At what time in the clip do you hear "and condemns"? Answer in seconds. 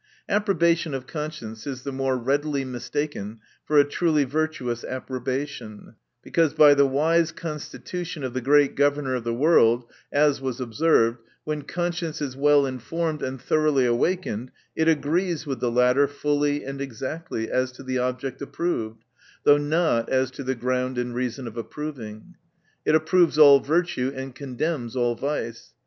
24.15-24.95